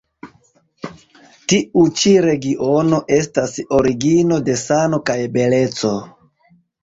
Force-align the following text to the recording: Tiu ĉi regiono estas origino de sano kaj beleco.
Tiu 1.51 1.81
ĉi 1.99 2.13
regiono 2.25 3.01
estas 3.19 3.53
origino 3.79 4.41
de 4.47 4.55
sano 4.65 5.01
kaj 5.11 5.19
beleco. 5.39 5.93